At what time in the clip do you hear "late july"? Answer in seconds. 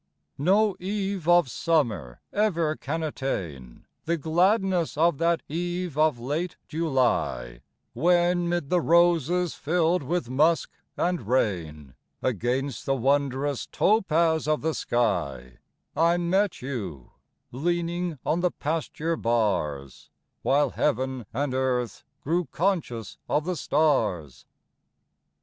6.17-7.61